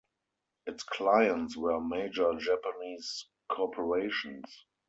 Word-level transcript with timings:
Its 0.65 0.81
clients 0.81 1.55
were 1.55 1.79
major 1.79 2.33
Japanese 2.35 3.27
corporations. 3.49 4.65